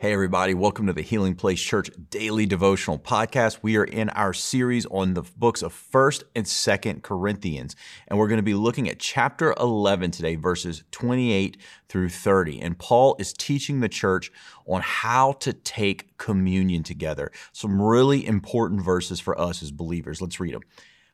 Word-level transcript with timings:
Hey, 0.00 0.12
everybody, 0.12 0.54
welcome 0.54 0.86
to 0.86 0.92
the 0.92 1.02
Healing 1.02 1.34
Place 1.34 1.60
Church 1.60 1.90
Daily 2.08 2.46
Devotional 2.46 3.00
Podcast. 3.00 3.58
We 3.62 3.76
are 3.78 3.84
in 3.84 4.10
our 4.10 4.32
series 4.32 4.86
on 4.86 5.14
the 5.14 5.24
books 5.36 5.60
of 5.60 5.74
1st 5.74 6.22
and 6.36 6.46
2nd 6.46 7.02
Corinthians, 7.02 7.74
and 8.06 8.16
we're 8.16 8.28
going 8.28 8.38
to 8.38 8.44
be 8.44 8.54
looking 8.54 8.88
at 8.88 9.00
chapter 9.00 9.52
11 9.58 10.12
today, 10.12 10.36
verses 10.36 10.84
28 10.92 11.56
through 11.88 12.10
30. 12.10 12.60
And 12.60 12.78
Paul 12.78 13.16
is 13.18 13.32
teaching 13.32 13.80
the 13.80 13.88
church 13.88 14.30
on 14.68 14.82
how 14.82 15.32
to 15.40 15.52
take 15.52 16.16
communion 16.16 16.84
together. 16.84 17.32
Some 17.50 17.82
really 17.82 18.24
important 18.24 18.84
verses 18.84 19.18
for 19.18 19.36
us 19.36 19.64
as 19.64 19.72
believers. 19.72 20.22
Let's 20.22 20.38
read 20.38 20.54
them. 20.54 20.62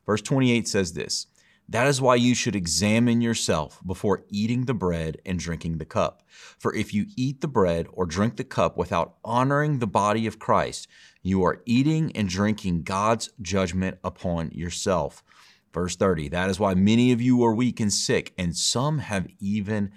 Verse 0.05 0.21
28 0.21 0.67
says 0.67 0.93
this. 0.93 1.25
That 1.67 1.87
is 1.87 1.99
why 1.99 2.15
you 2.15 2.35
should 2.35 2.55
examine 2.55 3.21
yourself 3.21 3.79
before 3.85 4.23
eating 4.29 4.65
the 4.65 4.73
bread 4.73 5.17
and 5.25 5.39
drinking 5.39 5.77
the 5.79 5.85
cup. 5.85 6.21
For 6.59 6.73
if 6.75 6.93
you 6.93 7.07
eat 7.15 7.41
the 7.41 7.47
bread 7.47 7.87
or 7.91 8.05
drink 8.05 8.37
the 8.37 8.43
cup 8.43 8.77
without 8.77 9.15
honoring 9.23 9.79
the 9.79 9.87
body 9.87 10.27
of 10.27 10.37
Christ, 10.37 10.87
you 11.23 11.43
are 11.43 11.63
eating 11.65 12.15
and 12.15 12.29
drinking 12.29 12.83
God's 12.83 13.31
judgment 13.41 13.97
upon 14.03 14.51
yourself. 14.51 15.23
Verse 15.73 15.95
30 15.95 16.29
That 16.29 16.49
is 16.49 16.59
why 16.59 16.75
many 16.75 17.11
of 17.11 17.21
you 17.21 17.43
are 17.43 17.53
weak 17.53 17.79
and 17.79 17.91
sick, 17.91 18.33
and 18.37 18.55
some 18.55 18.99
have 18.99 19.27
even 19.39 19.91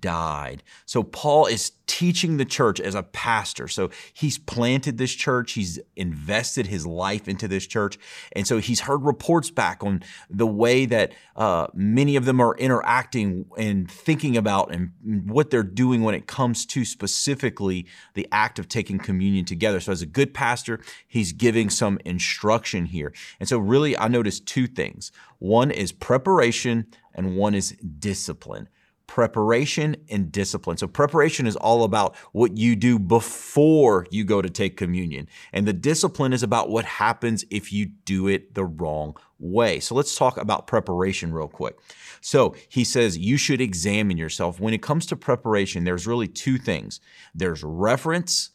died. 0.00 0.62
So 0.86 1.02
Paul 1.02 1.46
is 1.46 1.72
teaching 1.86 2.36
the 2.36 2.44
church 2.44 2.80
as 2.80 2.94
a 2.94 3.02
pastor. 3.02 3.68
So 3.68 3.90
he's 4.12 4.38
planted 4.38 4.98
this 4.98 5.14
church, 5.14 5.52
he's 5.52 5.78
invested 5.96 6.66
his 6.66 6.86
life 6.86 7.28
into 7.28 7.46
this 7.48 7.66
church. 7.66 7.98
And 8.32 8.46
so 8.46 8.58
he's 8.58 8.80
heard 8.80 9.02
reports 9.02 9.50
back 9.50 9.82
on 9.82 10.02
the 10.30 10.46
way 10.46 10.86
that 10.86 11.12
uh, 11.36 11.68
many 11.74 12.16
of 12.16 12.24
them 12.24 12.40
are 12.40 12.56
interacting 12.56 13.46
and 13.56 13.90
thinking 13.90 14.36
about 14.36 14.72
and 14.72 14.92
what 15.26 15.50
they're 15.50 15.62
doing 15.62 16.02
when 16.02 16.14
it 16.14 16.26
comes 16.26 16.64
to 16.66 16.84
specifically 16.84 17.86
the 18.14 18.26
act 18.32 18.58
of 18.58 18.68
taking 18.68 18.98
communion 18.98 19.44
together. 19.44 19.80
So 19.80 19.92
as 19.92 20.02
a 20.02 20.06
good 20.06 20.32
pastor, 20.32 20.80
he's 21.06 21.32
giving 21.32 21.70
some 21.70 21.98
instruction 22.04 22.86
here. 22.86 23.12
And 23.40 23.48
so 23.48 23.58
really, 23.58 23.96
I 23.98 24.08
noticed 24.08 24.46
two 24.46 24.66
things. 24.66 25.12
One 25.38 25.70
is 25.70 25.92
preparation 25.92 26.86
and 27.14 27.36
one 27.36 27.54
is 27.54 27.72
discipline 27.98 28.68
preparation 29.06 29.96
and 30.08 30.32
discipline. 30.32 30.76
So, 30.76 30.86
preparation 30.86 31.46
is 31.46 31.56
all 31.56 31.84
about 31.84 32.16
what 32.32 32.56
you 32.56 32.74
do 32.74 32.98
before 32.98 34.06
you 34.10 34.24
go 34.24 34.42
to 34.42 34.50
take 34.50 34.76
communion. 34.76 35.28
And 35.52 35.66
the 35.66 35.72
discipline 35.72 36.32
is 36.32 36.42
about 36.42 36.70
what 36.70 36.84
happens 36.84 37.44
if 37.50 37.72
you 37.72 37.86
do 37.86 38.28
it 38.28 38.54
the 38.54 38.64
wrong 38.64 39.16
way. 39.38 39.80
So, 39.80 39.94
let's 39.94 40.16
talk 40.16 40.36
about 40.36 40.66
preparation 40.66 41.32
real 41.32 41.48
quick. 41.48 41.78
So, 42.20 42.54
he 42.68 42.84
says 42.84 43.18
you 43.18 43.36
should 43.36 43.60
examine 43.60 44.16
yourself. 44.16 44.60
When 44.60 44.74
it 44.74 44.82
comes 44.82 45.06
to 45.06 45.16
preparation, 45.16 45.84
there's 45.84 46.06
really 46.06 46.28
two 46.28 46.58
things 46.58 47.00
there's 47.34 47.62
reverence 47.62 48.50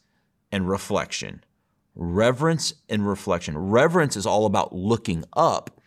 and 0.52 0.68
reflection. 0.68 1.44
Reverence 1.94 2.74
and 2.88 3.06
reflection. 3.06 3.58
Reverence 3.58 4.16
is 4.16 4.26
all 4.26 4.46
about 4.46 4.72
looking 4.72 5.24
up, 5.34 5.80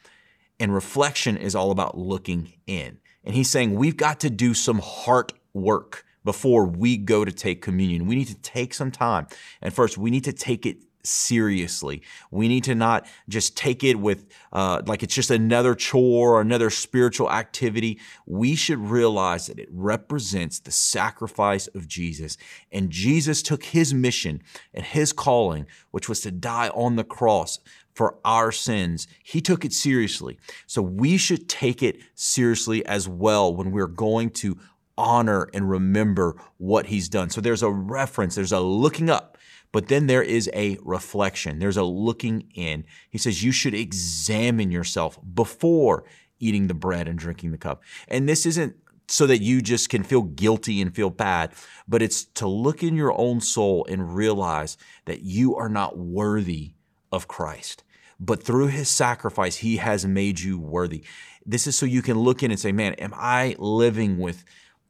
and 0.59 0.73
reflection 0.73 1.37
is 1.37 1.55
all 1.55 1.71
about 1.71 1.97
looking 1.97 2.53
in. 2.67 2.99
And 3.23 3.35
he's 3.35 3.49
saying 3.49 3.75
we've 3.75 3.97
got 3.97 4.19
to 4.21 4.29
do 4.29 4.53
some 4.53 4.79
heart 4.79 5.33
work 5.53 6.05
before 6.23 6.65
we 6.65 6.97
go 6.97 7.25
to 7.25 7.31
take 7.31 7.61
communion. 7.61 8.05
We 8.05 8.15
need 8.15 8.27
to 8.27 8.35
take 8.35 8.73
some 8.73 8.91
time. 8.91 9.27
And 9.61 9.73
first, 9.73 9.97
we 9.97 10.09
need 10.09 10.23
to 10.23 10.33
take 10.33 10.65
it 10.65 10.77
seriously. 11.05 12.01
We 12.31 12.47
need 12.47 12.63
to 12.65 12.75
not 12.75 13.05
just 13.27 13.57
take 13.57 13.83
it 13.83 13.99
with 13.99 14.25
uh, 14.51 14.81
like 14.85 15.03
it's 15.03 15.13
just 15.13 15.31
another 15.31 15.75
chore 15.75 16.35
or 16.35 16.41
another 16.41 16.69
spiritual 16.69 17.29
activity. 17.29 17.99
We 18.25 18.55
should 18.55 18.79
realize 18.79 19.47
that 19.47 19.59
it 19.59 19.67
represents 19.71 20.59
the 20.59 20.71
sacrifice 20.71 21.67
of 21.67 21.87
Jesus. 21.87 22.37
And 22.71 22.89
Jesus 22.89 23.41
took 23.41 23.63
his 23.65 23.93
mission 23.93 24.41
and 24.73 24.85
his 24.85 25.11
calling, 25.11 25.67
which 25.91 26.07
was 26.07 26.21
to 26.21 26.31
die 26.31 26.69
on 26.69 26.95
the 26.95 27.03
cross 27.03 27.59
for 27.93 28.17
our 28.25 28.51
sins. 28.51 29.07
He 29.23 29.41
took 29.41 29.63
it 29.63 29.73
seriously. 29.73 30.39
So 30.67 30.81
we 30.81 31.17
should 31.17 31.47
take 31.47 31.83
it 31.83 31.97
seriously 32.15 32.85
as 32.85 33.07
well 33.07 33.55
when 33.55 33.71
we're 33.71 33.87
going 33.87 34.31
to 34.31 34.57
honor 34.97 35.49
and 35.53 35.69
remember 35.69 36.35
what 36.57 36.87
he's 36.87 37.09
done. 37.09 37.29
So 37.29 37.41
there's 37.41 37.63
a 37.63 37.69
reference, 37.69 38.35
there's 38.35 38.51
a 38.51 38.59
looking 38.59 39.09
up, 39.09 39.37
but 39.71 39.87
then 39.87 40.07
there 40.07 40.21
is 40.21 40.49
a 40.53 40.77
reflection, 40.83 41.59
there's 41.59 41.77
a 41.77 41.83
looking 41.83 42.51
in. 42.53 42.85
He 43.09 43.17
says 43.17 43.43
you 43.43 43.51
should 43.51 43.73
examine 43.73 44.71
yourself 44.71 45.19
before 45.33 46.05
eating 46.39 46.67
the 46.67 46.73
bread 46.73 47.07
and 47.07 47.17
drinking 47.17 47.51
the 47.51 47.57
cup. 47.57 47.81
And 48.07 48.27
this 48.27 48.45
isn't 48.45 48.75
so 49.07 49.27
that 49.27 49.41
you 49.41 49.61
just 49.61 49.89
can 49.89 50.03
feel 50.03 50.21
guilty 50.21 50.81
and 50.81 50.95
feel 50.95 51.09
bad, 51.09 51.53
but 51.87 52.01
it's 52.01 52.25
to 52.25 52.47
look 52.47 52.83
in 52.83 52.95
your 52.95 53.17
own 53.19 53.41
soul 53.41 53.85
and 53.89 54.15
realize 54.15 54.77
that 55.05 55.21
you 55.21 55.55
are 55.55 55.69
not 55.69 55.97
worthy 55.97 56.73
of 57.13 57.27
Christ. 57.27 57.83
But 58.19 58.43
through 58.43 58.67
his 58.67 58.89
sacrifice, 58.89 59.57
he 59.57 59.77
has 59.77 60.05
made 60.05 60.39
you 60.39 60.57
worthy. 60.57 61.03
This 61.45 61.67
is 61.67 61.77
so 61.77 61.85
you 61.85 62.01
can 62.01 62.19
look 62.19 62.41
in 62.41 62.51
and 62.51 62.59
say, 62.59 62.71
man, 62.71 62.93
am 62.93 63.13
I 63.15 63.55
living 63.59 64.17
with 64.17 64.43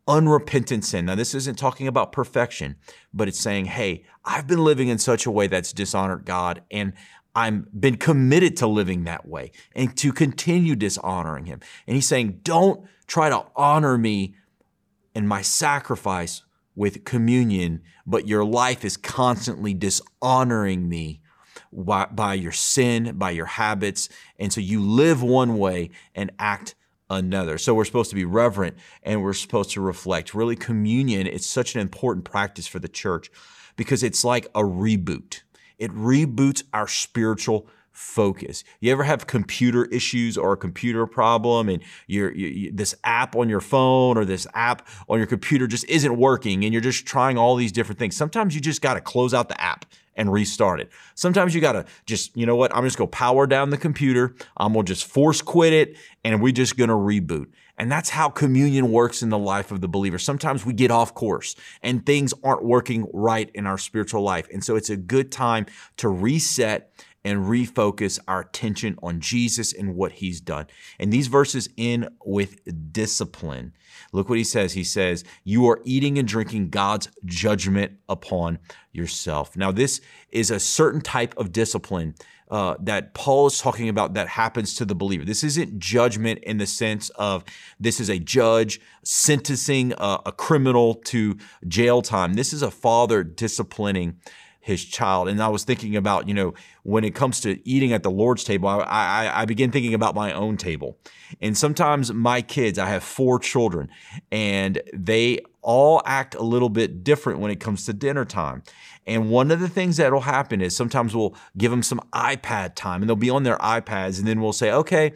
unrepentant 0.07 0.85
sin? 0.85 1.05
Now, 1.05 1.15
this 1.15 1.35
isn't 1.35 1.57
talking 1.57 1.87
about 1.87 2.11
perfection, 2.11 2.75
but 3.13 3.27
it's 3.27 3.39
saying, 3.39 3.65
hey, 3.65 4.05
I've 4.23 4.47
been 4.47 4.63
living 4.63 4.87
in 4.87 4.97
such 4.97 5.25
a 5.25 5.31
way 5.31 5.47
that's 5.47 5.73
dishonored 5.73 6.25
God, 6.25 6.63
and 6.71 6.93
I've 7.35 7.79
been 7.79 7.97
committed 7.97 8.55
to 8.57 8.67
living 8.67 9.05
that 9.05 9.27
way 9.27 9.51
and 9.75 9.97
to 9.97 10.13
continue 10.13 10.75
dishonoring 10.75 11.45
him. 11.45 11.59
And 11.87 11.95
he's 11.95 12.07
saying, 12.07 12.41
don't 12.43 12.85
try 13.07 13.29
to 13.29 13.45
honor 13.55 13.97
me 13.97 14.35
and 15.15 15.27
my 15.27 15.41
sacrifice 15.41 16.43
with 16.75 17.03
communion, 17.03 17.81
but 18.05 18.27
your 18.27 18.45
life 18.45 18.85
is 18.85 18.97
constantly 18.97 19.73
dishonoring 19.73 20.87
me 20.87 21.21
by, 21.75 22.33
your 22.33 22.51
sin, 22.51 23.17
by 23.17 23.31
your 23.31 23.45
habits. 23.45 24.09
And 24.39 24.51
so 24.51 24.61
you 24.61 24.81
live 24.81 25.23
one 25.23 25.57
way 25.57 25.89
and 26.15 26.31
act 26.39 26.75
another. 27.09 27.57
So 27.57 27.73
we're 27.73 27.85
supposed 27.85 28.09
to 28.09 28.15
be 28.15 28.25
reverent 28.25 28.77
and 29.03 29.23
we're 29.23 29.33
supposed 29.33 29.71
to 29.71 29.81
reflect. 29.81 30.33
Really, 30.33 30.55
communion 30.55 31.27
is 31.27 31.45
such 31.45 31.75
an 31.75 31.81
important 31.81 32.25
practice 32.25 32.67
for 32.67 32.79
the 32.79 32.87
church 32.87 33.31
because 33.75 34.03
it's 34.03 34.23
like 34.23 34.45
a 34.55 34.61
reboot. 34.61 35.41
It 35.77 35.91
reboots 35.91 36.63
our 36.73 36.87
spiritual 36.87 37.67
focus. 37.93 38.63
You 38.79 38.91
ever 38.91 39.03
have 39.03 39.27
computer 39.27 39.85
issues 39.85 40.35
or 40.35 40.53
a 40.53 40.57
computer 40.57 41.05
problem 41.05 41.69
and 41.69 41.83
your 42.07 42.31
you, 42.31 42.71
this 42.71 42.95
app 43.03 43.35
on 43.35 43.49
your 43.49 43.61
phone 43.61 44.17
or 44.17 44.25
this 44.25 44.47
app 44.55 44.87
on 45.07 45.19
your 45.19 45.27
computer 45.27 45.67
just 45.67 45.85
isn't 45.85 46.17
working 46.17 46.63
and 46.63 46.73
you're 46.73 46.81
just 46.81 47.05
trying 47.05 47.37
all 47.37 47.55
these 47.55 47.71
different 47.71 47.99
things. 47.99 48.15
Sometimes 48.15 48.55
you 48.55 48.61
just 48.61 48.81
got 48.81 48.95
to 48.95 49.01
close 49.01 49.33
out 49.33 49.47
the 49.47 49.61
app 49.61 49.82
and 50.15 50.31
restart 50.31 50.79
it. 50.79 50.91
Sometimes 51.15 51.55
you 51.55 51.61
got 51.61 51.73
to 51.73 51.85
just, 52.05 52.35
you 52.35 52.45
know 52.45 52.55
what, 52.55 52.75
I'm 52.75 52.83
just 52.83 52.97
to 53.09 53.15
power 53.15 53.47
down 53.47 53.69
the 53.69 53.77
computer. 53.77 54.35
I'm 54.57 54.73
to 54.85 54.93
just 54.93 55.05
force 55.05 55.41
quit 55.41 55.73
it 55.73 55.97
and 56.23 56.41
we're 56.41 56.53
just 56.53 56.77
to 56.89 56.95
reboot. 56.95 57.47
And 57.77 57.91
that's 57.91 58.09
how 58.09 58.29
communion 58.29 58.91
works 58.91 59.23
in 59.23 59.29
the 59.29 59.37
life 59.37 59.71
of 59.71 59.81
the 59.81 59.87
believer. 59.87 60.19
Sometimes 60.19 60.65
we 60.65 60.73
get 60.73 60.91
off 60.91 61.15
course 61.15 61.55
and 61.81 62.05
things 62.05 62.33
aren't 62.43 62.63
working 62.63 63.07
right 63.13 63.49
in 63.55 63.65
our 63.65 63.79
spiritual 63.79 64.21
life. 64.21 64.47
And 64.53 64.63
so 64.63 64.75
it's 64.75 64.91
a 64.91 64.97
good 64.97 65.31
time 65.31 65.65
to 65.97 66.09
reset 66.09 66.91
and 67.23 67.39
refocus 67.45 68.19
our 68.27 68.41
attention 68.41 68.97
on 69.01 69.19
Jesus 69.19 69.73
and 69.73 69.95
what 69.95 70.13
he's 70.13 70.41
done. 70.41 70.67
And 70.99 71.11
these 71.11 71.27
verses 71.27 71.69
end 71.77 72.09
with 72.25 72.91
discipline. 72.91 73.73
Look 74.11 74.29
what 74.29 74.37
he 74.37 74.43
says. 74.43 74.73
He 74.73 74.83
says, 74.83 75.23
You 75.43 75.67
are 75.69 75.81
eating 75.85 76.17
and 76.17 76.27
drinking 76.27 76.69
God's 76.69 77.09
judgment 77.25 77.93
upon 78.09 78.59
yourself. 78.91 79.55
Now, 79.55 79.71
this 79.71 80.01
is 80.31 80.51
a 80.51 80.59
certain 80.59 81.01
type 81.01 81.33
of 81.37 81.51
discipline 81.51 82.15
uh, 82.51 82.75
that 82.79 83.13
Paul 83.13 83.47
is 83.47 83.59
talking 83.59 83.89
about 83.89 84.13
that 84.13 84.27
happens 84.27 84.75
to 84.75 84.85
the 84.85 84.93
believer. 84.93 85.25
This 85.25 85.43
isn't 85.43 85.79
judgment 85.79 86.39
in 86.43 86.57
the 86.57 86.67
sense 86.67 87.09
of 87.11 87.43
this 87.79 87.99
is 87.99 88.09
a 88.09 88.19
judge 88.19 88.79
sentencing 89.03 89.93
a, 89.97 90.19
a 90.27 90.31
criminal 90.31 90.95
to 91.05 91.37
jail 91.67 92.01
time. 92.01 92.33
This 92.33 92.53
is 92.53 92.61
a 92.61 92.69
father 92.69 93.23
disciplining 93.23 94.19
his 94.63 94.85
child. 94.85 95.27
And 95.27 95.43
I 95.43 95.49
was 95.49 95.65
thinking 95.65 95.97
about, 95.97 96.25
you 96.29 96.33
know, 96.33 96.53
when 96.83 97.03
it 97.03 97.13
comes 97.13 97.41
to 97.41 97.59
eating 97.67 97.91
at 97.91 98.01
the 98.01 98.09
Lord's 98.09 98.45
table, 98.45 98.69
I, 98.69 98.77
I, 98.79 99.41
I 99.41 99.45
begin 99.45 99.71
thinking 99.71 99.93
about 99.93 100.15
my 100.15 100.31
own 100.31 100.55
table. 100.55 100.97
And 101.41 101.57
sometimes 101.57 102.13
my 102.13 102.41
kids, 102.41 102.79
I 102.79 102.87
have 102.87 103.03
four 103.03 103.39
children, 103.39 103.89
and 104.31 104.81
they 104.93 105.39
all 105.61 106.01
act 106.05 106.33
a 106.33 106.41
little 106.41 106.69
bit 106.69 107.03
different 107.03 107.39
when 107.39 107.51
it 107.51 107.59
comes 107.59 107.85
to 107.87 107.93
dinner 107.93 108.23
time. 108.23 108.63
And 109.05 109.29
one 109.29 109.51
of 109.51 109.59
the 109.59 109.67
things 109.67 109.97
that'll 109.97 110.21
happen 110.21 110.61
is 110.61 110.73
sometimes 110.73 111.13
we'll 111.13 111.35
give 111.57 111.69
them 111.69 111.83
some 111.83 111.99
iPad 112.13 112.75
time 112.75 113.01
and 113.01 113.09
they'll 113.09 113.17
be 113.17 113.29
on 113.29 113.43
their 113.43 113.57
iPads, 113.57 114.17
and 114.17 114.25
then 114.25 114.39
we'll 114.39 114.53
say, 114.53 114.71
okay, 114.71 115.11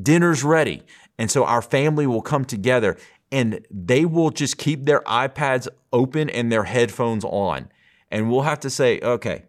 dinner's 0.00 0.44
ready. 0.44 0.82
And 1.18 1.32
so 1.32 1.44
our 1.44 1.62
family 1.62 2.06
will 2.06 2.22
come 2.22 2.44
together 2.44 2.96
and 3.32 3.66
they 3.72 4.04
will 4.04 4.30
just 4.30 4.56
keep 4.56 4.84
their 4.84 5.00
iPads 5.00 5.66
open 5.92 6.30
and 6.30 6.52
their 6.52 6.62
headphones 6.62 7.24
on 7.24 7.68
And 8.10 8.30
we'll 8.30 8.42
have 8.42 8.60
to 8.60 8.70
say, 8.70 9.00
okay, 9.00 9.44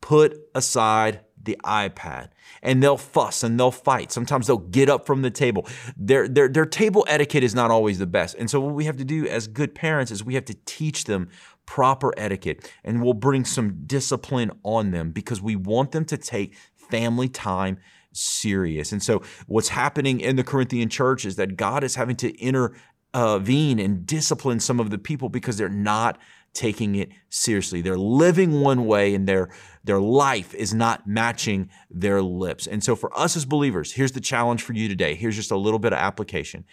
put 0.00 0.36
aside 0.54 1.20
the 1.42 1.56
iPad. 1.64 2.28
And 2.62 2.82
they'll 2.82 2.96
fuss 2.96 3.42
and 3.42 3.58
they'll 3.58 3.70
fight. 3.70 4.12
Sometimes 4.12 4.46
they'll 4.46 4.58
get 4.58 4.90
up 4.90 5.06
from 5.06 5.22
the 5.22 5.30
table. 5.30 5.66
Their, 5.96 6.28
their, 6.28 6.48
their 6.48 6.66
table 6.66 7.06
etiquette 7.08 7.42
is 7.42 7.54
not 7.54 7.70
always 7.70 7.98
the 7.98 8.06
best. 8.06 8.36
And 8.36 8.50
so, 8.50 8.60
what 8.60 8.74
we 8.74 8.84
have 8.84 8.98
to 8.98 9.04
do 9.04 9.26
as 9.26 9.46
good 9.46 9.74
parents 9.74 10.10
is 10.10 10.22
we 10.22 10.34
have 10.34 10.44
to 10.46 10.56
teach 10.66 11.04
them 11.04 11.30
proper 11.64 12.12
etiquette 12.16 12.70
and 12.84 13.02
we'll 13.02 13.14
bring 13.14 13.44
some 13.44 13.84
discipline 13.86 14.50
on 14.64 14.90
them 14.90 15.12
because 15.12 15.40
we 15.40 15.56
want 15.56 15.92
them 15.92 16.04
to 16.06 16.18
take 16.18 16.54
family 16.74 17.28
time 17.28 17.78
serious. 18.12 18.92
And 18.92 19.02
so, 19.02 19.22
what's 19.46 19.68
happening 19.68 20.20
in 20.20 20.36
the 20.36 20.44
Corinthian 20.44 20.88
church 20.88 21.24
is 21.24 21.36
that 21.36 21.56
God 21.56 21.84
is 21.84 21.94
having 21.94 22.16
to 22.16 22.36
intervene 22.38 23.78
and 23.78 24.04
discipline 24.04 24.60
some 24.60 24.80
of 24.80 24.90
the 24.90 24.98
people 24.98 25.28
because 25.28 25.56
they're 25.56 25.68
not 25.68 26.18
taking 26.52 26.94
it 26.94 27.10
seriously. 27.28 27.80
They're 27.80 27.96
living 27.96 28.60
one 28.60 28.86
way 28.86 29.14
and 29.14 29.26
their 29.26 29.50
their 29.84 30.00
life 30.00 30.54
is 30.54 30.74
not 30.74 31.06
matching 31.06 31.70
their 31.90 32.20
lips. 32.20 32.66
And 32.66 32.84
so 32.84 32.94
for 32.94 33.16
us 33.18 33.36
as 33.36 33.46
believers, 33.46 33.92
here's 33.92 34.12
the 34.12 34.20
challenge 34.20 34.62
for 34.62 34.74
you 34.74 34.88
today. 34.88 35.14
Here's 35.14 35.36
just 35.36 35.50
a 35.50 35.56
little 35.56 35.78
bit 35.78 35.92
of 35.92 35.98
application. 35.98 36.64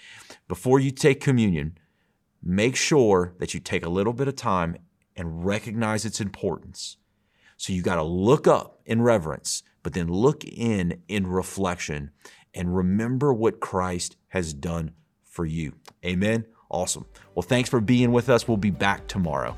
Before 0.47 0.79
you 0.79 0.91
take 0.91 1.21
communion, 1.21 1.77
make 2.43 2.75
sure 2.75 3.33
that 3.39 3.53
you 3.53 3.59
take 3.59 3.85
a 3.85 3.89
little 3.89 4.13
bit 4.13 4.27
of 4.27 4.35
time 4.35 4.77
and 5.15 5.45
recognize 5.45 6.05
its 6.05 6.19
importance. 6.19 6.97
So 7.55 7.73
you 7.73 7.81
got 7.81 7.95
to 7.95 8.03
look 8.03 8.45
up 8.45 8.81
in 8.85 9.01
reverence, 9.01 9.63
but 9.83 9.93
then 9.93 10.07
look 10.07 10.43
in 10.43 11.01
in 11.07 11.27
reflection 11.27 12.11
and 12.53 12.75
remember 12.75 13.33
what 13.33 13.59
Christ 13.59 14.17
has 14.29 14.53
done 14.53 14.91
for 15.23 15.45
you. 15.45 15.73
Amen. 16.05 16.45
Awesome. 16.69 17.05
Well, 17.35 17.43
thanks 17.43 17.69
for 17.69 17.79
being 17.79 18.11
with 18.11 18.29
us. 18.29 18.47
We'll 18.47 18.57
be 18.57 18.71
back 18.71 19.07
tomorrow. 19.07 19.57